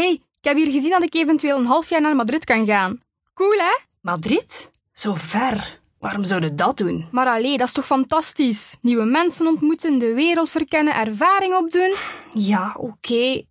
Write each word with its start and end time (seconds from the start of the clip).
hey, 0.00 0.12
ik 0.12 0.44
heb 0.44 0.56
hier 0.56 0.70
gezien 0.70 0.90
dat 0.90 1.02
ik 1.02 1.14
eventueel 1.14 1.58
een 1.58 1.66
half 1.66 1.88
jaar 1.88 2.00
naar 2.00 2.16
Madrid 2.16 2.44
kan 2.44 2.66
gaan. 2.66 3.00
Cool, 3.34 3.58
hè? 3.58 3.78
Madrid? 4.00 4.70
Zo 4.92 5.14
ver. 5.14 5.80
Waarom 5.98 6.24
zouden 6.24 6.56
dat 6.56 6.76
doen? 6.76 7.08
Maar 7.10 7.26
allee, 7.26 7.56
dat 7.56 7.66
is 7.66 7.72
toch 7.72 7.86
fantastisch? 7.86 8.76
Nieuwe 8.80 9.04
mensen 9.04 9.46
ontmoeten, 9.46 9.98
de 9.98 10.14
wereld 10.14 10.50
verkennen, 10.50 10.94
ervaring 10.94 11.54
opdoen. 11.54 11.94
Ja, 12.30 12.74
oké. 12.78 13.44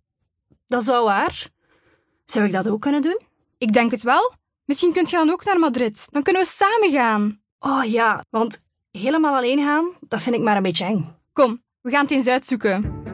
Dat 0.66 0.80
is 0.80 0.86
wel 0.86 1.04
waar. 1.04 1.46
Zou 2.26 2.46
ik 2.46 2.52
dat 2.52 2.68
ook 2.68 2.80
kunnen 2.80 3.02
doen? 3.02 3.20
Ik 3.58 3.72
denk 3.72 3.90
het 3.90 4.02
wel. 4.02 4.32
Misschien 4.64 4.92
kunt 4.92 5.10
je 5.10 5.16
dan 5.16 5.30
ook 5.30 5.44
naar 5.44 5.58
Madrid. 5.58 6.06
Dan 6.10 6.22
kunnen 6.22 6.42
we 6.42 6.48
samen 6.48 6.90
gaan. 6.90 7.40
Oh 7.58 7.84
ja, 7.84 8.24
want 8.30 8.64
helemaal 8.90 9.36
alleen 9.36 9.58
gaan, 9.58 9.90
dat 10.00 10.22
vind 10.22 10.36
ik 10.36 10.42
maar 10.42 10.56
een 10.56 10.62
beetje 10.62 10.84
eng. 10.84 11.16
Kom, 11.32 11.62
we 11.80 11.90
gaan 11.90 12.02
het 12.02 12.10
eens 12.10 12.26
uitzoeken. 12.26 13.04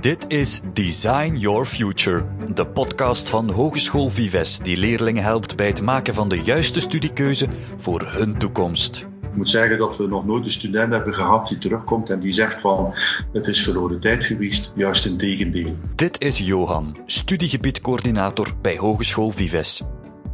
Dit 0.00 0.24
is 0.28 0.60
Design 0.72 1.34
Your 1.34 1.66
Future, 1.66 2.24
de 2.54 2.66
podcast 2.66 3.28
van 3.28 3.50
Hogeschool 3.50 4.08
Vives 4.08 4.58
die 4.58 4.76
leerlingen 4.76 5.22
helpt 5.22 5.56
bij 5.56 5.66
het 5.66 5.82
maken 5.82 6.14
van 6.14 6.28
de 6.28 6.40
juiste 6.40 6.80
studiekeuze 6.80 7.48
voor 7.76 8.02
hun 8.06 8.38
toekomst. 8.38 9.06
Ik 9.22 9.36
moet 9.36 9.50
zeggen 9.50 9.78
dat 9.78 9.96
we 9.96 10.06
nog 10.06 10.26
nooit 10.26 10.44
een 10.44 10.50
student 10.50 10.92
hebben 10.92 11.14
gehad 11.14 11.48
die 11.48 11.58
terugkomt 11.58 12.10
en 12.10 12.20
die 12.20 12.32
zegt 12.32 12.60
van 12.60 12.94
het 13.32 13.46
is 13.46 13.62
verloren 13.62 14.00
tijd 14.00 14.24
geweest, 14.24 14.72
juist 14.74 15.06
een 15.06 15.16
tegendeel. 15.16 15.76
Dit 15.94 16.20
is 16.20 16.38
Johan, 16.38 16.96
studiegebiedcoördinator 17.06 18.54
bij 18.62 18.76
Hogeschool 18.76 19.30
Vives. 19.30 19.82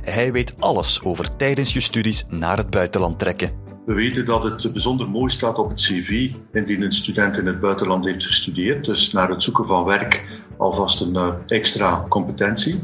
Hij 0.00 0.32
weet 0.32 0.54
alles 0.58 1.02
over 1.02 1.36
tijdens 1.36 1.72
je 1.72 1.80
studies 1.80 2.24
naar 2.28 2.56
het 2.56 2.70
buitenland 2.70 3.18
trekken. 3.18 3.61
We 3.84 3.94
weten 3.94 4.24
dat 4.24 4.44
het 4.44 4.72
bijzonder 4.72 5.08
mooi 5.08 5.32
staat 5.32 5.58
op 5.58 5.68
het 5.68 5.80
cv 5.80 6.30
indien 6.52 6.82
een 6.82 6.92
student 6.92 7.38
in 7.38 7.46
het 7.46 7.60
buitenland 7.60 8.04
heeft 8.04 8.26
gestudeerd. 8.26 8.84
Dus 8.84 9.12
naar 9.12 9.28
het 9.28 9.42
zoeken 9.42 9.66
van 9.66 9.84
werk 9.84 10.26
alvast 10.56 11.00
een 11.00 11.14
uh, 11.14 11.32
extra 11.46 12.04
competentie. 12.08 12.80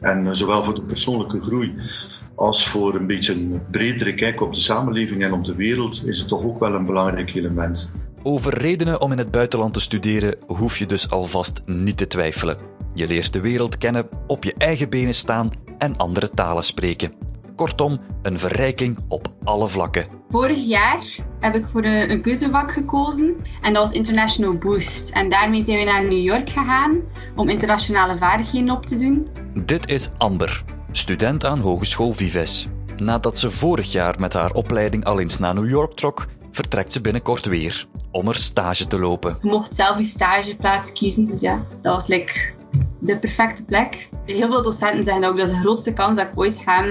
En 0.00 0.24
uh, 0.26 0.32
zowel 0.32 0.64
voor 0.64 0.74
de 0.74 0.82
persoonlijke 0.82 1.40
groei 1.40 1.74
als 2.34 2.68
voor 2.68 2.94
een 2.94 3.06
beetje 3.06 3.32
een 3.32 3.62
bredere 3.70 4.14
kijk 4.14 4.40
op 4.40 4.54
de 4.54 4.60
samenleving 4.60 5.22
en 5.22 5.32
op 5.32 5.44
de 5.44 5.54
wereld 5.54 6.06
is 6.06 6.18
het 6.18 6.28
toch 6.28 6.42
ook 6.42 6.58
wel 6.58 6.74
een 6.74 6.86
belangrijk 6.86 7.34
element. 7.34 7.90
Over 8.22 8.58
redenen 8.58 9.00
om 9.00 9.12
in 9.12 9.18
het 9.18 9.30
buitenland 9.30 9.72
te 9.72 9.80
studeren 9.80 10.36
hoef 10.46 10.78
je 10.78 10.86
dus 10.86 11.10
alvast 11.10 11.60
niet 11.64 11.96
te 11.96 12.06
twijfelen. 12.06 12.56
Je 12.94 13.06
leert 13.06 13.32
de 13.32 13.40
wereld 13.40 13.78
kennen, 13.78 14.08
op 14.26 14.44
je 14.44 14.54
eigen 14.58 14.90
benen 14.90 15.14
staan 15.14 15.50
en 15.78 15.96
andere 15.96 16.30
talen 16.30 16.64
spreken. 16.64 17.23
Kortom, 17.56 17.98
een 18.22 18.38
verrijking 18.38 18.98
op 19.08 19.34
alle 19.44 19.68
vlakken. 19.68 20.06
Vorig 20.28 20.66
jaar 20.66 21.04
heb 21.40 21.54
ik 21.54 21.66
voor 21.72 21.84
een, 21.84 22.10
een 22.10 22.22
keuzevak 22.22 22.72
gekozen 22.72 23.36
en 23.60 23.72
dat 23.72 23.86
was 23.86 23.96
International 23.96 24.54
Boost. 24.54 25.10
En 25.10 25.28
daarmee 25.28 25.62
zijn 25.62 25.78
we 25.78 25.84
naar 25.84 26.04
New 26.04 26.22
York 26.22 26.50
gegaan 26.50 27.00
om 27.34 27.48
internationale 27.48 28.18
vaardigheden 28.18 28.70
op 28.70 28.86
te 28.86 28.96
doen. 28.96 29.28
Dit 29.64 29.88
is 29.88 30.10
Amber, 30.16 30.64
student 30.92 31.44
aan 31.44 31.58
Hogeschool 31.58 32.12
Vives. 32.12 32.68
Nadat 32.96 33.38
ze 33.38 33.50
vorig 33.50 33.92
jaar 33.92 34.20
met 34.20 34.32
haar 34.32 34.50
opleiding 34.50 35.04
al 35.04 35.20
eens 35.20 35.38
naar 35.38 35.54
New 35.54 35.68
York 35.68 35.92
trok, 35.92 36.26
vertrekt 36.50 36.92
ze 36.92 37.00
binnenkort 37.00 37.46
weer 37.46 37.86
om 38.10 38.28
er 38.28 38.36
stage 38.36 38.86
te 38.86 38.98
lopen. 38.98 39.36
Je 39.42 39.48
mocht 39.48 39.74
zelf 39.74 39.98
je 39.98 40.04
stageplaats 40.04 40.92
kiezen, 40.92 41.26
dus 41.26 41.40
ja, 41.40 41.64
dat 41.80 41.94
was 41.94 42.06
like 42.06 42.52
de 42.98 43.18
perfecte 43.18 43.64
plek. 43.64 44.08
Heel 44.26 44.50
veel 44.50 44.62
docenten 44.62 45.04
zeggen 45.04 45.24
ook 45.24 45.36
dat 45.36 45.48
is 45.48 45.54
de 45.54 45.60
grootste 45.60 45.92
kans 45.92 46.16
dat 46.16 46.26
ik 46.26 46.38
ooit 46.38 46.58
ga 46.58 46.84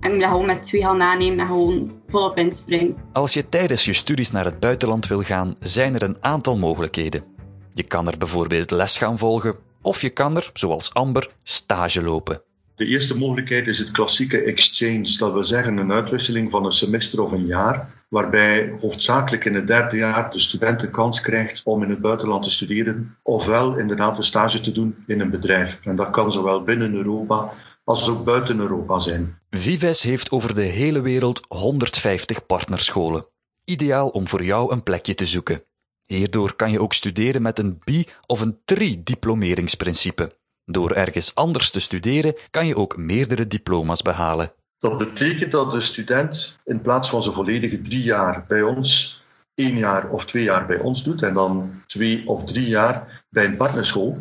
en 0.00 0.14
ik 0.14 0.20
dat 0.20 0.28
gewoon 0.28 0.46
met 0.46 0.62
twee 0.62 0.84
handen 0.84 1.06
aannemen 1.06 1.38
en 1.38 1.46
gewoon 1.46 1.92
volop 2.06 2.36
inspringen. 2.36 2.96
Als 3.12 3.34
je 3.34 3.48
tijdens 3.48 3.84
je 3.84 3.92
studies 3.92 4.30
naar 4.30 4.44
het 4.44 4.60
buitenland 4.60 5.06
wil 5.06 5.22
gaan, 5.22 5.56
zijn 5.60 5.94
er 5.94 6.02
een 6.02 6.16
aantal 6.20 6.56
mogelijkheden. 6.56 7.24
Je 7.72 7.82
kan 7.82 8.08
er 8.08 8.18
bijvoorbeeld 8.18 8.70
les 8.70 8.98
gaan 8.98 9.18
volgen, 9.18 9.54
of 9.82 10.00
je 10.00 10.10
kan 10.10 10.36
er, 10.36 10.50
zoals 10.52 10.94
Amber, 10.94 11.30
stage 11.42 12.02
lopen. 12.02 12.42
De 12.74 12.86
eerste 12.86 13.18
mogelijkheid 13.18 13.66
is 13.66 13.78
het 13.78 13.90
klassieke 13.90 14.42
exchange, 14.42 15.16
dat 15.18 15.32
wil 15.32 15.44
zeggen 15.44 15.76
een 15.76 15.92
uitwisseling 15.92 16.50
van 16.50 16.64
een 16.64 16.72
semester 16.72 17.22
of 17.22 17.32
een 17.32 17.46
jaar, 17.46 17.90
waarbij 18.08 18.72
hoofdzakelijk 18.80 19.44
in 19.44 19.54
het 19.54 19.66
derde 19.66 19.96
jaar 19.96 20.30
de 20.30 20.38
student 20.38 20.80
de 20.80 20.90
kans 20.90 21.20
krijgt 21.20 21.60
om 21.64 21.82
in 21.82 21.90
het 21.90 22.00
buitenland 22.00 22.42
te 22.42 22.50
studeren, 22.50 23.16
ofwel 23.22 23.78
inderdaad 23.78 24.16
een 24.16 24.22
stage 24.22 24.60
te 24.60 24.72
doen 24.72 24.94
in 25.06 25.20
een 25.20 25.30
bedrijf. 25.30 25.78
En 25.82 25.96
dat 25.96 26.10
kan 26.10 26.32
zowel 26.32 26.62
binnen 26.62 26.94
Europa 26.94 27.52
als 27.90 28.08
ook 28.08 28.24
buiten 28.24 28.58
Europa 28.58 28.98
zijn. 28.98 29.38
Vives 29.50 30.02
heeft 30.02 30.30
over 30.30 30.54
de 30.54 30.62
hele 30.62 31.00
wereld 31.00 31.40
150 31.48 32.46
partnerscholen. 32.46 33.26
Ideaal 33.64 34.08
om 34.08 34.28
voor 34.28 34.44
jou 34.44 34.72
een 34.72 34.82
plekje 34.82 35.14
te 35.14 35.26
zoeken. 35.26 35.62
Hierdoor 36.06 36.54
kan 36.54 36.70
je 36.70 36.80
ook 36.80 36.92
studeren 36.92 37.42
met 37.42 37.58
een 37.58 37.80
bi- 37.84 38.06
of 38.26 38.40
een 38.40 38.60
tri-diplomeringsprincipe. 38.64 40.38
Door 40.64 40.90
ergens 40.90 41.34
anders 41.34 41.70
te 41.70 41.80
studeren 41.80 42.34
kan 42.50 42.66
je 42.66 42.76
ook 42.76 42.96
meerdere 42.96 43.46
diploma's 43.46 44.02
behalen. 44.02 44.52
Dat 44.78 44.98
betekent 44.98 45.52
dat 45.52 45.72
de 45.72 45.80
student 45.80 46.58
in 46.64 46.80
plaats 46.80 47.08
van 47.10 47.22
zijn 47.22 47.34
volledige 47.34 47.80
drie 47.80 48.02
jaar 48.02 48.44
bij 48.48 48.62
ons, 48.62 49.20
één 49.54 49.76
jaar 49.76 50.10
of 50.10 50.24
twee 50.24 50.42
jaar 50.42 50.66
bij 50.66 50.78
ons 50.78 51.04
doet 51.04 51.22
en 51.22 51.34
dan 51.34 51.82
twee 51.86 52.28
of 52.28 52.44
drie 52.44 52.68
jaar 52.68 53.24
bij 53.30 53.44
een 53.44 53.56
partnerschool, 53.56 54.18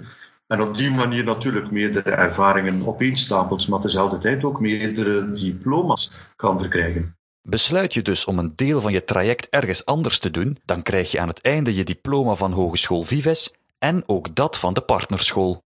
en 0.49 0.61
op 0.61 0.77
die 0.77 0.91
manier 0.91 1.23
natuurlijk 1.23 1.71
meerdere 1.71 2.11
ervaringen 2.11 2.87
opeenstapelt, 2.87 3.67
maar 3.67 3.79
tezelfde 3.79 4.17
tijd 4.17 4.43
ook 4.43 4.59
meerdere 4.59 5.33
diploma's 5.33 6.13
kan 6.35 6.59
verkrijgen. 6.59 7.15
Besluit 7.41 7.93
je 7.93 8.01
dus 8.01 8.25
om 8.25 8.39
een 8.39 8.53
deel 8.55 8.81
van 8.81 8.91
je 8.91 9.03
traject 9.03 9.49
ergens 9.49 9.85
anders 9.85 10.19
te 10.19 10.31
doen, 10.31 10.57
dan 10.65 10.81
krijg 10.81 11.11
je 11.11 11.19
aan 11.19 11.27
het 11.27 11.41
einde 11.41 11.75
je 11.75 11.83
diploma 11.83 12.35
van 12.35 12.51
Hogeschool 12.51 13.03
Vives 13.03 13.53
en 13.79 14.03
ook 14.05 14.35
dat 14.35 14.57
van 14.57 14.73
de 14.73 14.81
partnerschool. 14.81 15.61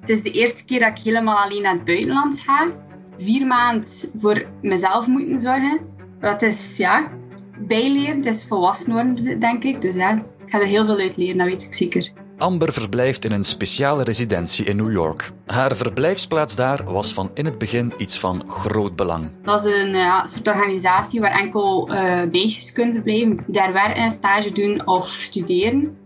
Het 0.00 0.08
is 0.08 0.22
de 0.22 0.30
eerste 0.30 0.64
keer 0.64 0.80
dat 0.80 0.98
ik 0.98 1.04
helemaal 1.04 1.36
alleen 1.36 1.62
naar 1.62 1.74
het 1.74 1.84
buitenland 1.84 2.40
ga. 2.40 2.70
Vier 3.18 3.46
maanden 3.46 3.88
voor 4.20 4.46
mezelf 4.62 5.06
moeten 5.06 5.40
zorgen. 5.40 5.80
Dat 6.20 6.42
is, 6.42 6.76
ja, 6.76 7.10
bijleren. 7.58 8.16
Het 8.16 8.26
is 8.26 8.46
volwassen 8.46 8.92
worden, 8.92 9.40
denk 9.40 9.64
ik. 9.64 9.80
Dus 9.80 9.94
ja, 9.94 10.12
ik 10.12 10.24
ga 10.46 10.60
er 10.60 10.66
heel 10.66 10.84
veel 10.84 10.98
uit 10.98 11.16
leren, 11.16 11.38
dat 11.38 11.46
weet 11.46 11.62
ik 11.62 11.74
zeker. 11.74 12.12
Amber 12.38 12.72
verblijft 12.72 13.24
in 13.24 13.32
een 13.32 13.44
speciale 13.44 14.04
residentie 14.04 14.64
in 14.64 14.76
New 14.76 14.92
York. 14.92 15.32
Haar 15.46 15.76
verblijfsplaats 15.76 16.56
daar 16.56 16.84
was 16.84 17.12
van 17.12 17.30
in 17.34 17.44
het 17.44 17.58
begin 17.58 17.92
iets 17.96 18.18
van 18.18 18.44
groot 18.48 18.96
belang. 18.96 19.30
Dat 19.42 19.66
is 19.66 19.82
een 19.82 19.94
uh, 19.94 20.26
soort 20.26 20.48
organisatie 20.48 21.20
waar 21.20 21.40
enkel 21.40 21.92
uh, 21.92 22.22
beestjes 22.30 22.72
kunnen 22.72 22.94
verblijven, 22.94 23.36
die 23.36 23.54
daar 23.54 23.72
werken, 23.72 24.10
stage 24.10 24.52
doen 24.52 24.86
of 24.86 25.08
studeren. 25.08 25.96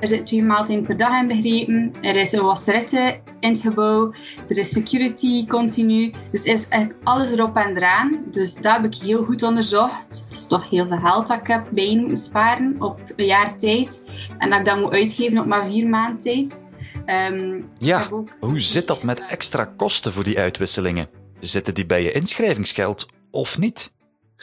Er 0.00 0.08
zit 0.08 0.26
twee 0.26 0.42
maaltijden 0.42 0.84
per 0.84 0.96
dag 0.96 1.20
in 1.20 1.26
begrepen. 1.28 1.94
Er 2.02 2.16
is 2.16 2.32
een 2.32 2.44
wasserette 2.44 3.20
in 3.44 3.50
het 3.50 3.60
gebouw. 3.60 4.12
Er 4.48 4.58
is 4.58 4.70
security 4.70 5.46
continu. 5.46 6.12
Dus 6.30 6.44
er 6.44 6.52
is 6.52 6.68
eigenlijk 6.68 7.02
alles 7.04 7.32
erop 7.32 7.56
en 7.56 7.76
eraan. 7.76 8.24
Dus 8.30 8.54
dat 8.54 8.72
heb 8.72 8.84
ik 8.84 8.94
heel 8.94 9.24
goed 9.24 9.42
onderzocht. 9.42 10.24
Het 10.24 10.34
is 10.34 10.46
toch 10.46 10.70
heel 10.70 10.86
veel 10.86 10.98
geld 10.98 11.26
dat 11.26 11.40
ik 11.40 11.46
heb 11.46 11.66
bij 11.70 11.96
moeten 11.96 12.16
sparen 12.16 12.76
op 12.78 13.00
een 13.16 13.26
jaar 13.26 13.56
tijd. 13.56 14.04
En 14.38 14.50
dat 14.50 14.58
ik 14.58 14.64
dat 14.64 14.78
moet 14.78 14.92
uitgeven 14.92 15.38
op 15.38 15.46
maar 15.46 15.66
vier 15.66 15.86
maanden 15.86 16.22
tijd. 16.22 16.58
Um, 17.06 17.68
ja, 17.74 18.08
ook... 18.10 18.28
hoe 18.40 18.60
zit 18.60 18.86
dat 18.86 19.02
met 19.02 19.26
extra 19.26 19.64
kosten 19.64 20.12
voor 20.12 20.24
die 20.24 20.38
uitwisselingen? 20.38 21.08
Zitten 21.40 21.74
die 21.74 21.86
bij 21.86 22.02
je 22.02 22.12
inschrijvingsgeld 22.12 23.06
of 23.30 23.58
niet? 23.58 23.92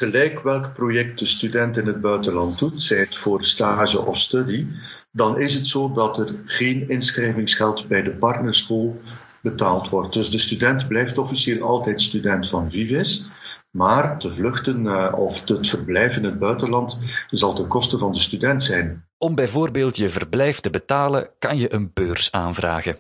Gelijk 0.02 0.40
welk 0.40 0.74
project 0.74 1.20
de 1.20 1.26
student 1.26 1.78
in 1.78 1.88
het 1.88 2.02
buitenland 2.02 2.60
doet, 2.60 2.82
zij 2.82 2.98
het 2.98 3.18
voor 3.18 3.44
stage 3.44 4.06
of 4.06 4.18
studie, 4.18 4.68
dan 5.12 5.40
is 5.40 5.54
het 5.54 5.68
zo 5.68 5.92
dat 5.92 6.20
er 6.20 6.34
geen 6.46 6.90
inschrijvingsgeld 6.90 7.88
bij 7.88 8.02
de 8.02 8.12
partnerschool 8.12 9.02
betaald 9.42 9.90
wordt. 9.90 10.14
Dus 10.14 10.30
de 10.30 10.38
student 10.38 10.88
blijft 10.88 11.18
officieel 11.18 11.68
altijd 11.68 12.02
student 12.02 12.50
van 12.50 12.72
Vives, 12.72 13.30
maar 13.72 14.20
te 14.20 14.34
vluchten 14.34 14.86
uh, 14.86 15.14
of 15.16 15.48
het 15.48 15.70
verblijf 15.70 16.18
in 16.18 16.24
het 16.24 16.40
buitenland 16.40 17.00
zal 17.30 17.54
ten 17.54 17.68
koste 17.68 17.98
van 17.98 18.12
de 18.12 18.20
student 18.20 18.64
zijn. 18.64 19.06
Om 19.18 19.36
bijvoorbeeld 19.36 19.98
je 19.98 20.10
verblijf 20.10 20.60
te 20.60 20.70
betalen, 20.70 21.30
kan 21.40 21.58
je 21.58 21.74
een 21.74 21.92
beurs 21.94 22.32
aanvragen. 22.32 23.00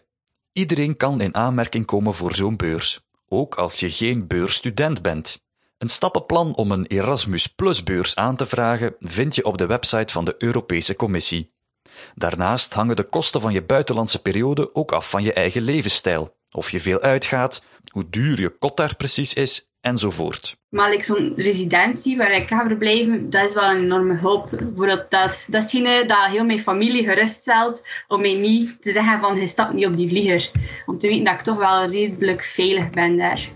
Iedereen 0.54 0.98
kan 0.98 1.22
in 1.22 1.36
aanmerking 1.36 1.86
komen 1.86 2.14
voor 2.14 2.36
zo'n 2.36 2.56
beurs, 2.56 3.00
ook 3.28 3.56
als 3.56 3.80
je 3.80 3.92
geen 3.92 4.28
beursstudent 4.28 5.02
bent. 5.02 5.50
Een 5.82 5.88
stappenplan 5.88 6.56
om 6.56 6.72
een 6.72 6.86
Erasmus 6.86 7.48
Plus 7.48 7.84
beurs 7.84 8.16
aan 8.16 8.36
te 8.36 8.46
vragen 8.46 8.96
vind 9.00 9.36
je 9.36 9.46
op 9.46 9.58
de 9.58 9.66
website 9.66 10.14
van 10.14 10.26
de 10.26 10.36
Europese 10.38 10.96
Commissie. 10.96 11.50
Daarnaast 12.16 12.74
hangen 12.74 12.96
de 12.96 13.04
kosten 13.04 13.42
van 13.42 13.54
je 13.54 13.64
buitenlandse 13.64 14.22
periode 14.22 14.76
ook 14.76 14.92
af 14.92 15.10
van 15.10 15.24
je 15.24 15.34
eigen 15.34 15.62
levensstijl. 15.62 16.36
Of 16.52 16.70
je 16.70 16.80
veel 16.80 17.00
uitgaat, 17.00 17.64
hoe 17.92 18.10
duur 18.10 18.40
je 18.40 18.50
kot 18.50 18.78
daar 18.78 18.96
precies 18.96 19.34
is, 19.34 19.70
enzovoort. 19.80 20.58
Maar 20.70 20.90
like 20.90 21.04
zo'n 21.04 21.34
residentie 21.36 22.18
waar 22.18 22.32
ik 22.32 22.48
ga 22.48 22.66
verblijven, 22.68 23.30
dat 23.30 23.50
is 23.50 23.54
wel 23.54 23.70
een 23.70 23.84
enorme 23.84 24.18
hulp. 24.18 24.50
Bijvoorbeeld, 24.50 25.06
dat 25.10 25.30
is 25.30 25.46
datgene 25.46 26.06
dat 26.06 26.26
heel 26.26 26.46
mijn 26.46 26.60
familie 26.60 27.04
geruststelt 27.04 27.88
om 28.08 28.22
mij 28.22 28.34
niet 28.34 28.82
te 28.82 28.92
zeggen 28.92 29.20
van 29.20 29.40
je 29.40 29.48
stapt 29.48 29.74
niet 29.74 29.86
op 29.86 29.98
die 29.98 30.10
vlieger. 30.10 30.52
Om 30.86 30.98
te 30.98 31.08
weten 31.08 31.24
dat 31.24 31.34
ik 31.34 31.42
toch 31.42 31.58
wel 31.58 31.86
redelijk 31.86 32.44
veilig 32.44 32.90
ben 32.90 33.18
daar. 33.18 33.50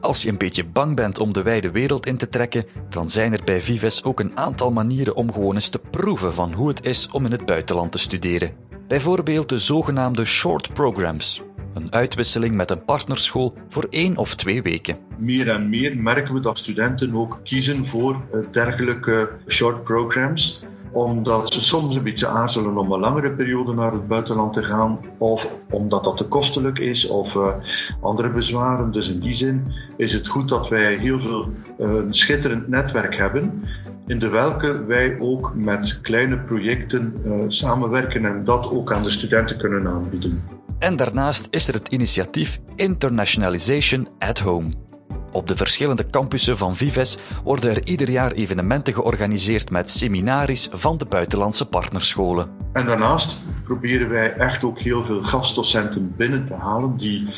Als 0.00 0.22
je 0.22 0.28
een 0.28 0.38
beetje 0.38 0.64
bang 0.64 0.96
bent 0.96 1.18
om 1.18 1.32
de 1.32 1.42
wijde 1.42 1.70
wereld 1.70 2.06
in 2.06 2.16
te 2.16 2.28
trekken, 2.28 2.64
dan 2.88 3.08
zijn 3.08 3.32
er 3.32 3.44
bij 3.44 3.60
Vives 3.60 4.04
ook 4.04 4.20
een 4.20 4.36
aantal 4.36 4.72
manieren 4.72 5.14
om 5.14 5.32
gewoon 5.32 5.54
eens 5.54 5.68
te 5.68 5.78
proeven 5.90 6.34
van 6.34 6.52
hoe 6.52 6.68
het 6.68 6.86
is 6.86 7.08
om 7.10 7.24
in 7.24 7.32
het 7.32 7.46
buitenland 7.46 7.92
te 7.92 7.98
studeren. 7.98 8.50
Bijvoorbeeld 8.88 9.48
de 9.48 9.58
zogenaamde 9.58 10.24
short 10.24 10.72
programs. 10.72 11.42
een 11.74 11.92
uitwisseling 11.92 12.54
met 12.54 12.70
een 12.70 12.84
partnerschool 12.84 13.54
voor 13.68 13.86
één 13.90 14.16
of 14.16 14.34
twee 14.34 14.62
weken. 14.62 14.98
Meer 15.18 15.48
en 15.48 15.68
meer 15.68 15.96
merken 15.96 16.34
we 16.34 16.40
dat 16.40 16.58
studenten 16.58 17.14
ook 17.14 17.40
kiezen 17.42 17.86
voor 17.86 18.22
eh, 18.32 18.40
dergelijke 18.50 19.30
short 19.48 19.84
programs 19.84 20.65
omdat 20.96 21.52
ze 21.52 21.60
soms 21.60 21.94
een 21.94 22.02
beetje 22.02 22.26
aarzelen 22.26 22.76
om 22.76 22.92
een 22.92 23.00
langere 23.00 23.32
periode 23.32 23.74
naar 23.74 23.92
het 23.92 24.08
buitenland 24.08 24.52
te 24.52 24.62
gaan, 24.62 24.98
of 25.18 25.54
omdat 25.70 26.04
dat 26.04 26.16
te 26.16 26.24
kostelijk 26.24 26.78
is, 26.78 27.08
of 27.08 27.34
uh, 27.34 27.54
andere 28.00 28.30
bezwaren. 28.30 28.92
Dus 28.92 29.08
in 29.08 29.20
die 29.20 29.34
zin 29.34 29.72
is 29.96 30.12
het 30.12 30.28
goed 30.28 30.48
dat 30.48 30.68
wij 30.68 30.96
heel 30.96 31.20
veel 31.20 31.48
uh, 31.78 31.94
een 31.94 32.14
schitterend 32.14 32.68
netwerk 32.68 33.16
hebben, 33.16 33.62
in 34.06 34.18
de 34.18 34.28
welke 34.28 34.84
wij 34.84 35.20
ook 35.20 35.52
met 35.54 36.00
kleine 36.00 36.38
projecten 36.38 37.14
uh, 37.24 37.44
samenwerken 37.46 38.24
en 38.24 38.44
dat 38.44 38.70
ook 38.70 38.92
aan 38.92 39.02
de 39.02 39.10
studenten 39.10 39.56
kunnen 39.56 39.86
aanbieden. 39.86 40.42
En 40.78 40.96
daarnaast 40.96 41.48
is 41.50 41.68
er 41.68 41.74
het 41.74 41.88
initiatief 41.88 42.60
Internationalization 42.74 44.08
at 44.18 44.38
Home. 44.38 44.85
Op 45.32 45.48
de 45.48 45.56
verschillende 45.56 46.06
campussen 46.06 46.56
van 46.56 46.76
Vives 46.76 47.18
worden 47.44 47.70
er 47.70 47.86
ieder 47.86 48.10
jaar 48.10 48.32
evenementen 48.32 48.94
georganiseerd 48.94 49.70
met 49.70 49.90
seminaries 49.90 50.68
van 50.72 50.98
de 50.98 51.04
buitenlandse 51.04 51.66
partnerscholen. 51.66 52.48
En 52.72 52.86
daarnaast 52.86 53.36
proberen 53.64 54.08
wij 54.08 54.32
echt 54.32 54.64
ook 54.64 54.78
heel 54.78 55.04
veel 55.04 55.22
gastdocenten 55.22 56.14
binnen 56.16 56.44
te 56.44 56.54
halen 56.54 56.96
die 56.96 57.28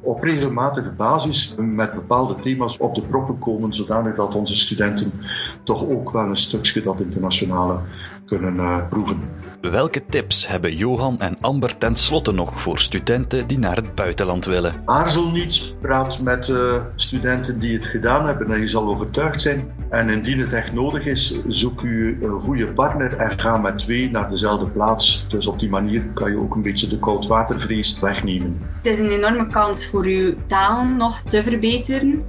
op 0.00 0.22
regelmatige 0.22 0.90
basis 0.90 1.54
met 1.58 1.94
bepaalde 1.94 2.34
thema's 2.40 2.78
op 2.78 2.94
de 2.94 3.02
proppen 3.02 3.38
komen, 3.38 3.74
zodanig 3.74 4.14
dat 4.14 4.34
onze 4.34 4.58
studenten 4.58 5.12
toch 5.62 5.88
ook 5.88 6.10
wel 6.10 6.26
een 6.26 6.36
stukje 6.36 6.82
dat 6.82 7.00
internationale 7.00 7.78
kunnen 8.24 8.54
uh, 8.54 8.88
proeven. 8.88 9.22
Welke 9.60 10.06
tips 10.06 10.48
hebben 10.48 10.74
Johan 10.74 11.20
en 11.20 11.36
Amber 11.40 11.78
tenslotte 11.78 12.32
nog 12.32 12.60
voor 12.60 12.78
studenten 12.78 13.46
die 13.46 13.58
naar 13.58 13.76
het 13.76 13.94
buitenland 13.94 14.44
willen? 14.44 14.74
Aarzel 14.84 15.30
niet, 15.30 15.74
praat 15.80 16.20
met 16.20 16.48
uh, 16.48 16.74
studenten 16.94 17.58
die 17.58 17.76
het 17.76 17.86
gedaan 17.86 18.26
hebben 18.26 18.50
en 18.50 18.60
je 18.60 18.66
zal 18.66 18.88
overtuigd 18.88 19.40
zijn. 19.40 19.72
En 19.88 20.08
indien 20.08 20.38
het 20.38 20.52
echt 20.52 20.72
nodig 20.72 21.06
is, 21.06 21.40
zoek 21.46 21.82
u 21.82 22.18
een 22.22 22.40
goede 22.40 22.72
partner 22.72 23.16
en 23.16 23.38
ga 23.38 23.56
met 23.56 23.78
twee 23.78 24.10
naar 24.10 24.28
dezelfde 24.28 24.66
plaats. 24.66 25.26
Dus 25.28 25.46
op 25.46 25.58
die 25.58 25.68
manier 25.68 26.02
kan 26.14 26.30
je 26.30 26.38
ook 26.38 26.54
een 26.54 26.62
beetje 26.62 26.88
de 26.88 26.98
koudwatervrees 26.98 28.00
wegnemen. 28.00 28.58
Het 28.82 28.92
is 28.92 28.98
een 28.98 29.10
enorme 29.10 29.46
kans 29.46 29.84
voor 29.90 30.04
uw 30.04 30.34
taal 30.46 30.84
nog 30.84 31.22
te 31.22 31.42
verbeteren, 31.42 32.24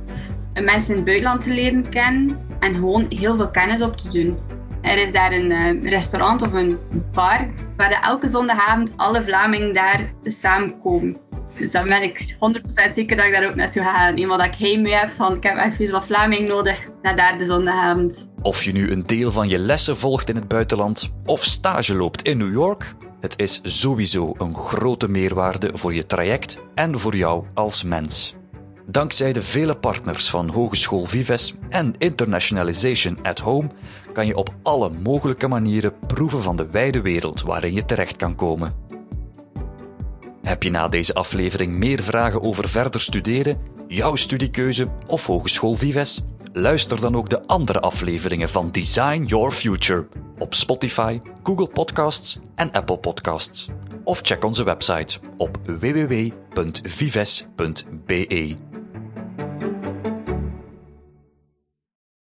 mensen 0.54 0.90
in 0.90 0.96
het 0.96 1.06
buitenland 1.06 1.42
te 1.42 1.54
leren 1.54 1.90
kennen 1.90 2.40
en 2.60 2.74
gewoon 2.74 3.06
heel 3.10 3.36
veel 3.36 3.50
kennis 3.50 3.81
op 3.81 3.98
te 3.98 4.10
doen. 4.10 4.38
Er 4.81 4.98
is 4.98 5.12
daar 5.12 5.31
een 5.31 5.52
uh, 5.52 5.90
restaurant 5.90 6.42
of 6.42 6.54
een 6.54 6.80
bar 7.13 7.48
waar 7.78 8.02
elke 8.02 8.28
zondagavond 8.28 8.94
alle 8.96 9.24
Vlamingen 9.24 9.74
daar 9.74 10.13
samenkomen. 10.24 11.18
Dus 11.58 11.72
dan 11.72 11.88
ben 11.88 12.04
ik 12.04 12.36
100% 12.90 12.94
zeker 12.94 13.18
dat 13.18 13.25
ik 13.25 13.31
daar 13.31 13.48
ook 13.48 13.56
naartoe 13.56 13.84
ga 13.84 13.94
gaan. 13.94 14.16
Eenmaal 14.16 14.38
dat 14.38 14.48
ik 14.48 14.56
heen 14.56 14.81
mee 14.81 14.94
heb 14.94 15.10
van 15.10 15.36
ik 15.36 15.44
heb 15.44 15.57
even 15.57 15.92
wat 15.92 16.06
Vlaming 16.06 16.48
nodig, 16.48 16.90
naar 17.02 17.16
daar 17.16 17.38
de 17.38 17.46
zondagavond. 17.46 18.31
Of 18.42 18.64
je 18.64 18.72
nu 18.72 18.92
een 18.92 19.06
deel 19.06 19.31
van 19.31 19.50
je 19.50 19.57
lessen 19.57 19.98
volgt 19.98 20.30
in 20.30 20.36
het 20.36 20.48
buitenland 20.48 21.12
of 21.25 21.44
stage 21.44 21.96
loopt 21.96 22.22
in 22.22 22.38
New 22.38 22.52
York, 22.52 22.96
het 23.21 23.39
is 23.39 23.59
sowieso 23.63 24.33
een 24.38 24.56
grote 24.56 25.09
meerwaarde 25.09 25.71
voor 25.73 25.94
je 25.94 26.06
traject 26.06 26.59
en 26.75 27.00
voor 27.00 27.15
jou 27.15 27.45
als 27.53 27.83
mens. 27.83 28.35
Dankzij 28.85 29.33
de 29.33 29.41
vele 29.41 29.75
partners 29.75 30.29
van 30.29 30.50
Hogeschool 30.50 31.06
Vives 31.06 31.53
en 31.69 31.94
Internationalization 31.97 33.18
at 33.23 33.39
Home 33.39 33.69
kan 34.13 34.25
je 34.25 34.38
op 34.38 34.50
alle 34.63 34.89
mogelijke 34.89 35.47
manieren 35.47 35.94
proeven 36.07 36.41
van 36.41 36.56
de 36.56 36.68
wijde 36.69 37.01
wereld 37.01 37.41
waarin 37.41 37.73
je 37.73 37.85
terecht 37.85 38.15
kan 38.15 38.35
komen. 38.35 38.75
Heb 40.41 40.63
je 40.63 40.69
na 40.69 40.88
deze 40.88 41.13
aflevering 41.13 41.73
meer 41.73 42.03
vragen 42.03 42.41
over 42.41 42.69
verder 42.69 43.01
studeren, 43.01 43.57
jouw 43.88 44.15
studiekeuze 44.15 44.88
of 45.07 45.25
Hogeschool 45.25 45.75
Vives? 45.75 46.23
Luister 46.53 47.01
dan 47.01 47.15
ook 47.15 47.30
de 47.30 47.48
andere 47.48 47.80
afleveringen 47.80 48.50
van 48.50 48.71
Design 48.71 49.24
Your 49.24 49.51
Future 49.51 50.07
op 50.38 50.53
Spotify, 50.53 51.19
Google 51.44 51.68
Podcasts 51.68 52.39
en 52.56 52.71
Apple 52.71 52.98
Podcasts. 52.98 53.69
Of 54.03 54.19
check 54.24 54.44
onze 54.44 54.63
website 54.63 55.19
op 55.38 55.57
www.vives.be. 55.65 56.30